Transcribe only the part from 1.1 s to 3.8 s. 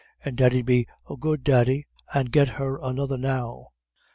a good daddy and get her another now.